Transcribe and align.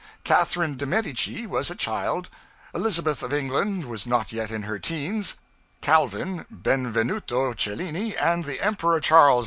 Catherine 0.23 0.77
de 0.77 0.87
Medici 0.87 1.45
was 1.45 1.69
a 1.69 1.75
child; 1.75 2.27
Elizabeth 2.73 3.21
of 3.21 3.31
England 3.31 3.85
was 3.85 4.07
not 4.07 4.31
yet 4.31 4.49
in 4.49 4.63
her 4.63 4.79
teens; 4.79 5.35
Calvin, 5.81 6.47
Benvenuto 6.49 7.53
Cellini, 7.53 8.17
and 8.17 8.45
the 8.45 8.59
Emperor 8.61 8.99
Charles 8.99 9.39
V. 9.39 9.39